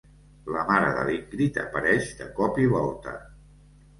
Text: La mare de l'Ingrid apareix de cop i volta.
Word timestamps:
La 0.53 0.61
mare 0.69 0.87
de 0.99 1.03
l'Ingrid 1.09 1.59
apareix 1.65 2.09
de 2.21 2.29
cop 2.39 2.57
i 2.65 2.65
volta. 2.75 3.13